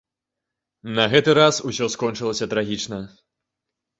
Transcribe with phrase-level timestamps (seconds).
[0.99, 2.99] На гэты раз усё скончылася трагічна.